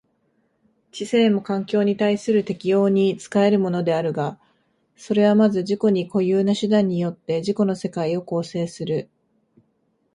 [0.89, 4.39] 知性も環境に対する適応に仕えるものであるが、
[4.97, 9.09] それはまず自己に固有な手段によって自己の世界を構成する。